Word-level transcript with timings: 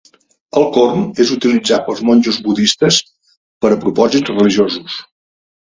El 0.61 0.63
corn 0.77 1.03
és 1.23 1.33
utilitzat 1.35 1.85
per 1.91 1.95
monjos 2.09 2.41
budistes 2.49 2.99
per 3.65 3.73
a 3.79 3.81
propòsits 3.87 4.35
religiosos. 4.37 5.01